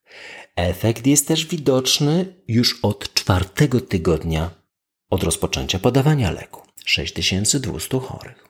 Efekt 0.55 1.07
jest 1.07 1.27
też 1.27 1.45
widoczny 1.45 2.25
już 2.47 2.79
od 2.81 3.13
czwartego 3.13 3.81
tygodnia 3.81 4.62
od 5.13 5.23
rozpoczęcia 5.23 5.79
podawania 5.79 6.31
leku. 6.31 6.61
6200 6.85 7.99
chorych. 7.99 8.47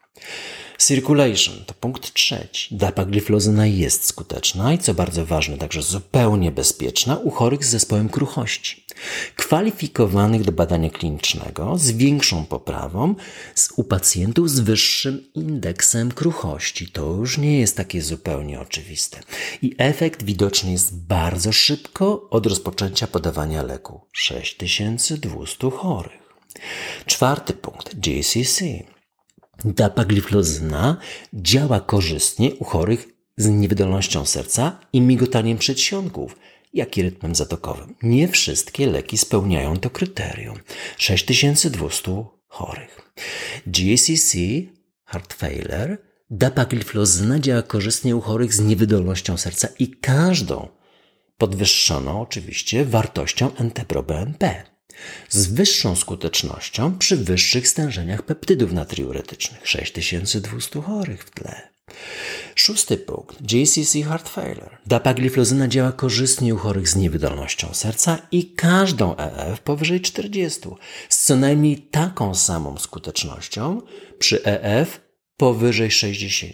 Circulation 0.79 1.55
to 1.65 1.73
punkt 1.73 2.13
trzeci. 2.13 2.75
Dapagliflozyna 2.77 3.67
jest 3.67 4.05
skuteczna 4.05 4.73
i 4.73 4.77
co 4.77 4.93
bardzo 4.93 5.25
ważne, 5.25 5.57
także 5.57 5.81
zupełnie 5.81 6.51
bezpieczna 6.51 7.17
u 7.17 7.29
chorych 7.31 7.65
z 7.65 7.69
zespołem 7.69 8.09
kruchości. 8.09 8.85
Kwalifikowanych 9.35 10.43
do 10.43 10.51
badania 10.51 10.89
klinicznego 10.89 11.77
z 11.77 11.91
większą 11.91 12.45
poprawą 12.45 13.15
z, 13.55 13.69
u 13.75 13.83
pacjentów 13.83 14.49
z 14.49 14.59
wyższym 14.59 15.23
indeksem 15.33 16.11
kruchości. 16.11 16.87
To 16.87 17.13
już 17.13 17.37
nie 17.37 17.59
jest 17.59 17.77
takie 17.77 18.01
zupełnie 18.01 18.59
oczywiste. 18.59 19.19
I 19.61 19.75
efekt 19.77 20.23
widoczny 20.23 20.71
jest 20.71 20.97
bardzo 21.07 21.51
szybko 21.51 22.29
od 22.29 22.45
rozpoczęcia 22.45 23.07
podawania 23.07 23.63
leku. 23.63 24.01
6200 24.11 25.71
chorych. 25.71 26.22
Czwarty 27.05 27.53
punkt. 27.53 27.95
GCC. 27.95 28.65
Dapagliflozyna 29.65 30.97
działa 31.33 31.79
korzystnie 31.79 32.55
u 32.55 32.63
chorych 32.63 33.07
z 33.37 33.47
niewydolnością 33.47 34.25
serca 34.25 34.79
i 34.93 35.01
migotaniem 35.01 35.57
przedsionków, 35.57 36.35
jak 36.73 36.97
i 36.97 37.03
rytmem 37.03 37.35
zatokowym. 37.35 37.95
Nie 38.03 38.27
wszystkie 38.27 38.87
leki 38.87 39.17
spełniają 39.17 39.77
to 39.77 39.89
kryterium. 39.89 40.59
6200 40.97 42.25
chorych. 42.47 43.13
GACC, 43.67 44.35
heart 45.05 45.33
failure, 45.33 45.97
dapagliflozyna 46.29 47.39
działa 47.39 47.61
korzystnie 47.61 48.15
u 48.15 48.21
chorych 48.21 48.53
z 48.53 48.59
niewydolnością 48.59 49.37
serca 49.37 49.67
i 49.79 49.91
każdą 49.91 50.67
podwyższoną 51.37 52.21
oczywiście 52.21 52.85
wartością 52.85 53.49
NT-proBNP 53.49 54.72
z 55.29 55.47
wyższą 55.47 55.95
skutecznością 55.95 56.97
przy 56.97 57.17
wyższych 57.17 57.67
stężeniach 57.67 58.21
peptydów 58.21 58.71
natriuretycznych 58.71 59.67
6200 59.67 60.81
chorych 60.81 61.23
w 61.23 61.31
tle. 61.31 61.73
Szósty 62.55 62.97
punkt. 62.97 63.53
JCC 63.53 64.03
Heart 64.03 64.29
Failure. 64.29 64.77
Dapagliflozyna 64.85 65.67
działa 65.67 65.91
korzystnie 65.91 66.55
u 66.55 66.57
chorych 66.57 66.87
z 66.89 66.95
niewydolnością 66.95 67.73
serca 67.73 68.27
i 68.31 68.53
każdą 68.53 69.15
EF 69.17 69.61
powyżej 69.61 70.01
40, 70.01 70.59
z 71.09 71.23
co 71.25 71.35
najmniej 71.35 71.77
taką 71.77 72.35
samą 72.35 72.77
skutecznością 72.77 73.81
przy 74.19 74.43
EF 74.43 75.01
powyżej 75.37 75.91
60. 75.91 76.53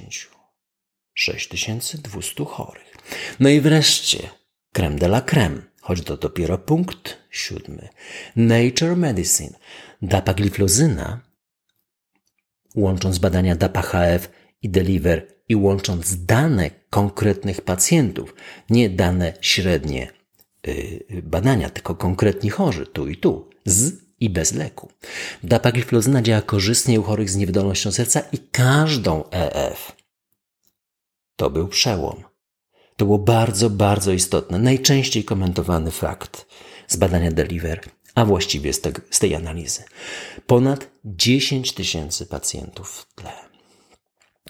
6200 1.14 2.46
chorych. 2.46 2.98
No 3.40 3.50
i 3.50 3.62
wreszcie 3.62 4.30
creme 4.74 4.96
de 4.96 5.06
la 5.06 5.22
creme 5.22 5.69
choć 5.90 6.02
to 6.02 6.18
dopiero 6.18 6.58
punkt 6.58 7.18
siódmy. 7.32 7.90
Nature 8.36 8.96
Medicine. 8.96 9.54
Dapagliflozyna, 10.02 11.22
łącząc 12.76 13.20
badania 13.20 13.56
DAPA-HF 13.56 14.30
i 14.62 14.70
Deliver 14.70 15.28
i 15.50 15.56
łącząc 15.56 16.26
dane 16.26 16.72
konkretnych 16.90 17.62
pacjentów, 17.62 18.36
nie 18.70 18.90
dane 18.90 19.34
średnie 19.42 20.08
yy, 20.68 21.22
badania, 21.24 21.70
tylko 21.70 21.96
konkretni 21.96 22.50
chorzy, 22.50 22.86
tu 22.86 23.08
i 23.08 23.18
tu, 23.18 23.50
z 23.66 23.94
i 24.20 24.30
bez 24.30 24.54
leku. 24.54 24.92
Dapagliflozyna 25.44 26.22
działa 26.22 26.42
korzystnie 26.42 27.00
u 27.00 27.04
chorych 27.04 27.30
z 27.30 27.36
niewydolnością 27.36 27.92
serca 27.92 28.20
i 28.20 28.38
każdą 28.52 29.30
EF. 29.30 29.92
To 31.36 31.50
był 31.50 31.68
przełom. 31.68 32.29
To 33.00 33.06
było 33.06 33.20
bardzo, 33.20 33.70
bardzo 33.70 34.14
istotne, 34.14 34.60
najczęściej 34.60 35.24
komentowany 35.24 35.92
fakt 35.92 36.46
z 36.88 36.96
badania 36.96 37.32
Deliver, 37.32 37.82
a 38.16 38.26
właściwie 38.26 38.74
z, 38.74 38.82
z 39.12 39.20
tej 39.20 39.36
analizy. 39.36 39.84
Ponad 40.48 40.88
10 41.06 41.74
tysięcy 41.74 42.26
pacjentów 42.26 42.90
w 42.90 43.16
tle. 43.16 43.32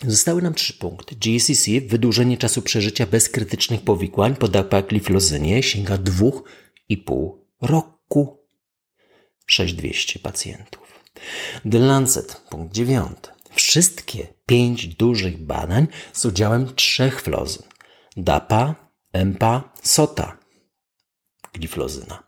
Zostały 0.04 0.42
nam 0.42 0.54
trzy 0.54 0.74
punkty. 0.74 1.16
GCC, 1.16 1.82
wydłużenie 1.82 2.38
czasu 2.38 2.62
przeżycia 2.62 3.06
bez 3.06 3.30
krytycznych 3.30 3.82
powikłań 3.82 4.36
po 4.36 4.48
dapagliflozynie 4.48 5.64
sięga 5.64 5.96
2,5 5.98 7.32
roku. 7.62 8.38
6200 9.46 10.20
pacjentów. 10.20 11.04
The 11.72 11.80
Lancet, 11.80 12.42
punkt 12.50 12.74
9. 12.74 13.18
Wszystkie 13.56 14.28
pięć 14.46 14.88
dużych 14.88 15.38
badań 15.38 15.88
z 16.14 16.26
udziałem 16.26 16.76
trzech 16.76 17.22
flozyn 17.22 17.70
DAPA, 18.24 18.76
EMPA, 19.14 19.74
SOTA, 19.84 20.38
gliflozyna. 21.54 22.24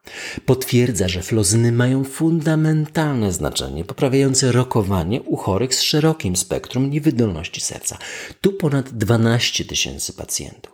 Potwierdza, 0.45 1.07
że 1.07 1.21
flozyny 1.21 1.71
mają 1.71 2.03
fundamentalne 2.03 3.31
znaczenie 3.33 3.85
poprawiające 3.85 4.51
rokowanie 4.51 5.21
u 5.21 5.35
chorych 5.35 5.75
z 5.75 5.81
szerokim 5.81 6.35
spektrum 6.35 6.89
niewydolności 6.89 7.61
serca. 7.61 7.97
Tu 8.41 8.53
ponad 8.53 8.89
12 8.89 9.65
tysięcy 9.65 10.13
pacjentów. 10.13 10.73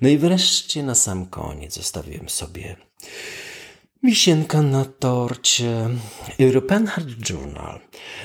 No 0.00 0.08
i 0.08 0.18
wreszcie 0.18 0.82
na 0.82 0.94
sam 0.94 1.26
koniec 1.26 1.74
zostawiłem 1.74 2.28
sobie 2.28 2.76
Wisienka 4.04 4.62
na 4.62 4.84
torcie. 4.84 5.88
European 6.38 6.86
Heart 6.86 7.30
Journal. 7.30 7.80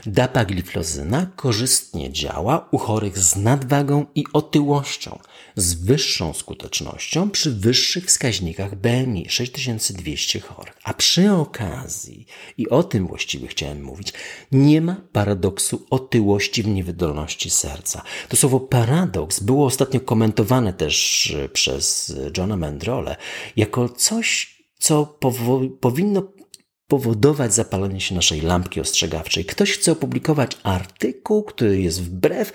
Dapagliflozyna 0.05 1.25
korzystnie 1.35 2.11
działa 2.11 2.67
u 2.71 2.77
chorych 2.77 3.19
z 3.19 3.35
nadwagą 3.35 4.05
i 4.15 4.23
otyłością, 4.33 5.19
z 5.55 5.73
wyższą 5.73 6.33
skutecznością 6.33 7.29
przy 7.29 7.51
wyższych 7.51 8.05
wskaźnikach 8.05 8.75
BMI 8.75 9.25
6200 9.29 10.39
chorych. 10.39 10.77
A 10.83 10.93
przy 10.93 11.31
okazji, 11.31 12.25
i 12.57 12.69
o 12.69 12.83
tym 12.83 13.07
właściwie 13.07 13.47
chciałem 13.47 13.83
mówić, 13.83 14.13
nie 14.51 14.81
ma 14.81 14.95
paradoksu 15.11 15.85
otyłości 15.89 16.63
w 16.63 16.67
niewydolności 16.67 17.49
serca. 17.49 18.01
To 18.29 18.37
słowo 18.37 18.59
paradoks 18.59 19.39
było 19.39 19.65
ostatnio 19.65 19.99
komentowane 19.99 20.73
też 20.73 21.35
przez 21.53 22.13
Johna 22.37 22.57
Mendrole 22.57 23.15
jako 23.55 23.89
coś, 23.89 24.56
co 24.79 25.17
powo- 25.19 25.69
powinno 25.79 26.23
powodować 26.87 27.53
zapalenie 27.53 28.01
się 28.01 28.15
naszej 28.15 28.41
lampki 28.41 28.81
ostrzegawczej. 28.81 29.45
Ktoś 29.45 29.71
chce 29.71 29.91
opublikować 29.91 30.57
artykuł, 30.63 31.43
który 31.43 31.81
jest 31.81 32.01
wbrew 32.03 32.53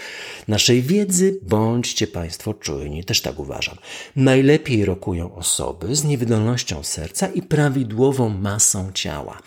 naszej 0.48 0.82
wiedzy, 0.82 1.40
bądźcie 1.42 2.06
Państwo 2.06 2.54
czujni, 2.54 3.04
też 3.04 3.20
tak 3.20 3.38
uważam. 3.38 3.76
Najlepiej 4.16 4.84
rokują 4.84 5.34
osoby 5.34 5.96
z 5.96 6.04
niewydolnością 6.04 6.82
serca 6.82 7.28
i 7.28 7.42
prawidłową 7.42 8.28
masą 8.28 8.92
ciała. 8.92 9.38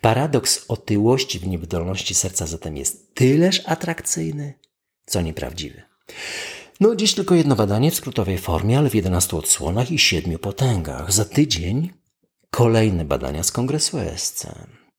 Paradoks 0.00 0.64
otyłości 0.68 1.38
w 1.38 1.46
niewydolności 1.46 2.14
serca 2.14 2.46
zatem 2.46 2.76
jest 2.76 3.14
tyleż 3.14 3.62
atrakcyjny, 3.66 4.54
co 5.06 5.20
nieprawdziwy. 5.20 5.82
No, 6.80 6.96
dziś 6.96 7.14
tylko 7.14 7.34
jedno 7.34 7.56
badanie 7.56 7.90
w 7.90 7.94
skrótowej 7.94 8.38
formie, 8.38 8.78
ale 8.78 8.90
w 8.90 8.94
11 8.94 9.36
odsłonach 9.36 9.90
i 9.90 9.98
7 9.98 10.38
potęgach. 10.38 11.12
Za 11.12 11.24
tydzień 11.24 11.90
kolejne 12.54 13.04
badania 13.04 13.42
z 13.42 13.52
kongresu 13.52 13.98
ESC. 13.98 14.46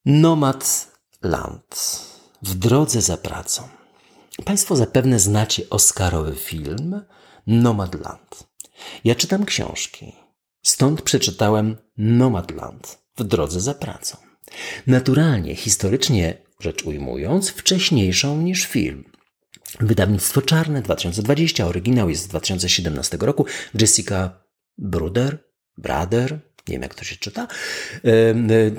Nomad 0.06 0.91
Land. 1.22 2.02
W 2.41 2.56
drodze 2.56 3.02
za 3.02 3.18
pracą. 3.18 3.63
Państwo 4.46 4.76
zapewne 4.76 5.20
znacie 5.20 5.70
Oscarowy 5.70 6.36
film 6.36 7.02
Nomadland. 7.48 8.48
Ja 9.04 9.15
czytam 9.15 9.46
książki. 9.46 10.15
Stąd 10.63 11.02
przeczytałem 11.02 11.78
Nomadland 11.98 12.98
w 13.18 13.24
drodze 13.24 13.62
za 13.62 13.74
pracą. 13.74 14.18
Naturalnie, 14.88 15.56
historycznie 15.56 16.38
rzecz 16.60 16.84
ujmując, 16.86 17.50
wcześniejszą 17.50 18.41
niż 18.41 18.65
film. 18.65 19.04
Wydawnictwo 19.80 20.41
Czarne 20.41 20.82
2020, 20.82 21.68
oryginał 21.68 22.10
jest 22.10 22.24
z 22.24 22.28
2017 22.28 23.18
roku. 23.22 23.46
Jessica 23.74 24.44
Bruder, 24.78 25.38
Brader, 25.78 26.55
nie 26.67 26.73
wiem 26.73 26.82
jak 26.82 26.95
to 26.95 27.04
się 27.04 27.15
czyta, 27.15 27.47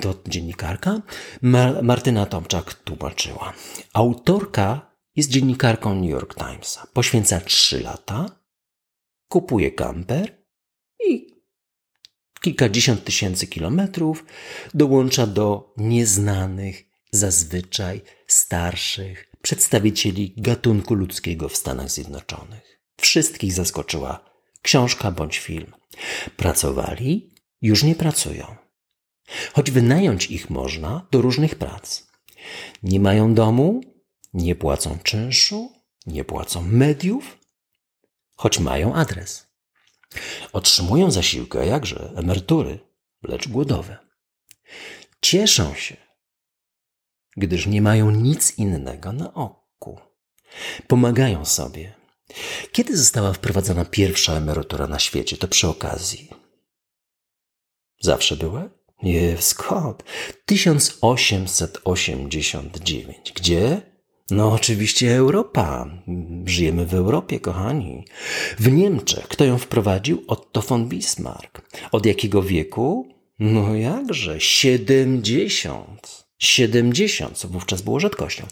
to 0.01 0.15
dziennikarka. 0.27 1.01
Martyna 1.81 2.25
Tomczak 2.25 2.73
tłumaczyła. 2.73 3.53
Autorka 3.93 4.95
jest 5.15 5.29
dziennikarką 5.29 5.95
New 5.95 6.09
York 6.09 6.35
Timesa. 6.35 6.87
Poświęca 6.93 7.41
trzy 7.41 7.79
lata, 7.81 8.25
kupuje 9.27 9.71
kamper 9.71 10.43
i 11.07 11.27
kilkadziesiąt 12.41 13.03
tysięcy 13.03 13.47
kilometrów 13.47 14.25
dołącza 14.73 15.27
do 15.27 15.73
nieznanych, 15.77 16.83
zazwyczaj 17.11 18.01
starszych 18.27 19.31
przedstawicieli 19.41 20.33
gatunku 20.37 20.93
ludzkiego 20.93 21.49
w 21.49 21.57
Stanach 21.57 21.89
Zjednoczonych. 21.89 22.81
Wszystkich 23.01 23.53
zaskoczyła 23.53 24.29
książka 24.61 25.11
bądź 25.11 25.39
film. 25.39 25.73
Pracowali, 26.37 27.35
już 27.61 27.83
nie 27.83 27.95
pracują. 27.95 28.55
Choć 29.53 29.71
wynająć 29.71 30.31
ich 30.31 30.49
można 30.49 31.07
do 31.11 31.21
różnych 31.21 31.55
prac. 31.55 32.07
Nie 32.83 32.99
mają 32.99 33.33
domu, 33.33 33.81
nie 34.33 34.55
płacą 34.55 34.99
czynszu, 35.03 35.71
nie 36.05 36.23
płacą 36.23 36.61
mediów, 36.61 37.37
choć 38.35 38.59
mają 38.59 38.93
adres. 38.93 39.47
Otrzymują 40.53 41.11
zasiłkę, 41.11 41.65
jakże 41.67 42.13
emerytury, 42.15 42.79
lecz 43.23 43.47
głodowe. 43.47 43.97
Cieszą 45.21 45.75
się, 45.75 45.97
gdyż 47.37 47.67
nie 47.67 47.81
mają 47.81 48.11
nic 48.11 48.57
innego 48.57 49.11
na 49.11 49.33
oku. 49.33 49.99
Pomagają 50.87 51.45
sobie. 51.45 51.93
Kiedy 52.71 52.97
została 52.97 53.33
wprowadzona 53.33 53.85
pierwsza 53.85 54.33
emerytura 54.33 54.87
na 54.87 54.99
świecie? 54.99 55.37
To 55.37 55.47
przy 55.47 55.67
okazji. 55.67 56.29
Zawsze 57.99 58.35
była? 58.35 58.69
Nie, 59.03 59.37
skąd? 59.39 60.03
1889. 60.45 63.33
Gdzie? 63.35 63.81
No, 64.31 64.51
oczywiście 64.51 65.15
Europa. 65.15 65.89
Żyjemy 66.45 66.85
w 66.85 66.93
Europie, 66.93 67.39
kochani. 67.39 68.05
W 68.59 68.71
Niemczech. 68.71 69.27
Kto 69.27 69.45
ją 69.45 69.57
wprowadził? 69.57 70.23
Otto 70.27 70.61
von 70.61 70.89
Bismarck. 70.89 71.61
Od 71.91 72.05
jakiego 72.05 72.41
wieku? 72.41 73.07
No 73.39 73.75
jakże? 73.75 74.41
70. 74.41 76.27
70, 76.39 77.37
co 77.37 77.47
wówczas 77.47 77.81
było 77.81 77.99
rzadkością. 77.99 78.47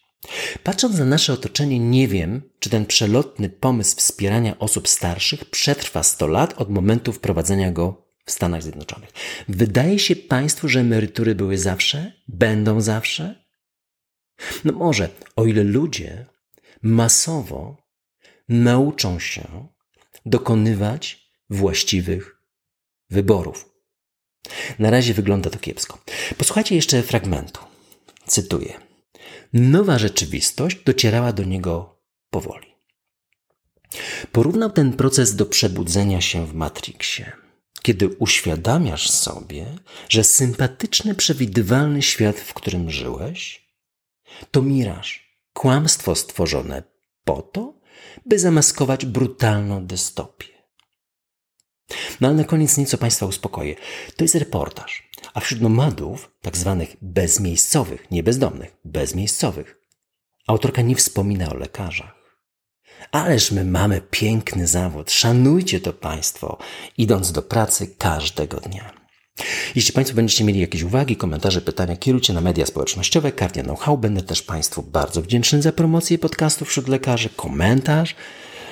Patrząc 0.63 0.99
na 0.99 1.05
nasze 1.05 1.33
otoczenie, 1.33 1.79
nie 1.79 2.09
wiem, 2.09 2.43
czy 2.59 2.71
ten 2.71 2.87
przelotny 2.87 3.49
pomysł 3.49 3.97
wspierania 3.97 4.59
osób 4.59 4.89
starszych 4.89 5.45
przetrwa 5.45 6.03
100 6.03 6.27
lat 6.27 6.61
od 6.61 6.71
momentu 6.71 7.13
wprowadzenia 7.13 7.73
go 7.73 8.05
w 8.25 8.31
Stanach 8.31 8.63
Zjednoczonych. 8.63 9.11
Wydaje 9.49 9.99
się 9.99 10.17
Państwu, 10.17 10.69
że 10.69 10.81
emerytury 10.81 11.35
były 11.35 11.59
zawsze? 11.59 12.13
Będą 12.29 12.81
zawsze? 12.81 13.45
No 14.65 14.73
może, 14.73 15.09
o 15.37 15.47
ile 15.47 15.65
ludzie 15.65 16.27
masowo 16.83 17.77
nauczą 18.49 19.19
się 19.19 19.69
dokonywać 20.27 21.24
właściwych 21.51 22.41
wyborów. 23.11 23.75
Na 24.79 24.91
razie 24.91 25.15
wygląda 25.15 25.51
to 25.51 25.59
kiepsko. 25.59 25.99
Posłuchajcie 26.39 26.75
jeszcze 26.75 27.03
fragmentu. 27.03 27.61
Cytuję. 28.27 28.81
Nowa 29.53 29.99
rzeczywistość 29.99 30.77
docierała 30.85 31.33
do 31.33 31.45
niego 31.45 32.01
powoli. 32.31 32.75
Porównał 34.33 34.71
ten 34.71 34.93
proces 34.93 35.37
do 35.37 35.47
przebudzenia 35.47 36.21
się 36.21 36.47
w 36.47 36.55
Matrixie, 36.55 37.33
kiedy 37.83 38.09
uświadamiasz 38.09 39.11
sobie, 39.11 39.67
że 40.09 40.25
sympatyczny, 40.25 41.15
przewidywalny 41.15 42.03
świat, 42.03 42.41
w 42.41 42.55
którym 42.55 42.91
żyłeś, 42.91 43.69
to 44.51 44.63
miraż, 44.63 45.39
kłamstwo 45.53 46.15
stworzone 46.15 46.83
po 47.25 47.43
to, 47.43 47.81
by 48.27 48.39
zamaskować 48.39 49.07
brutalną 49.07 49.87
dystopię. 49.87 50.54
No 52.21 52.29
ale 52.29 52.37
na 52.37 52.45
koniec 52.45 52.77
nieco 52.77 52.99
Państwa 52.99 53.27
uspokoję. 53.27 53.75
To 54.17 54.25
jest 54.25 54.35
reportaż. 54.35 55.09
A 55.35 55.41
wśród 55.41 55.61
nomadów, 55.61 56.31
tak 56.43 56.57
zwanych 56.57 56.97
bezmiejscowych, 57.03 58.11
nie 58.11 58.23
bezdomnych, 58.23 58.77
bezmiejscowych, 58.85 59.81
autorka 60.47 60.83
nie 60.83 60.97
wspomina 60.97 61.51
o 61.51 61.55
lekarzach. 61.55 62.25
Ależ 63.13 63.51
my 63.51 63.65
mamy 63.65 64.01
piękny 64.11 64.67
zawód. 64.67 65.13
Szanujcie 65.13 65.81
to 65.81 65.93
Państwo, 65.93 66.59
idąc 66.99 67.33
do 67.33 67.43
pracy 67.43 67.95
każdego 67.99 68.61
dnia. 68.61 69.05
Jeśli 69.75 69.93
Państwo 69.93 70.17
będziecie 70.17 70.45
mieli 70.45 70.61
jakieś 70.61 70.83
uwagi, 70.83 71.17
komentarze, 71.17 71.61
pytania, 71.61 71.97
kierujcie 71.97 72.33
na 72.33 72.41
media 72.41 72.67
społecznościowe 72.67 73.33
Cardia 73.33 73.63
Know-how. 73.63 73.99
Będę 73.99 74.23
też 74.23 74.43
Państwu 74.43 74.83
bardzo 74.83 75.23
wdzięczny 75.23 75.63
za 75.63 75.73
promocję 75.73 76.19
podcastów 76.19 76.69
wśród 76.69 76.89
lekarzy, 76.89 77.29
komentarz, 77.29 78.15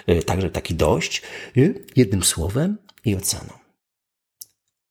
y, 0.09 0.23
także 0.23 0.51
taki 0.51 0.75
dość. 0.75 1.23
Y, 1.57 1.85
jednym 1.97 2.23
słowem, 2.25 2.79
і 3.03 3.17
Оцяном. 3.17 3.57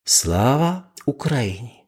Слава 0.03 0.83
Україні! 1.05 1.83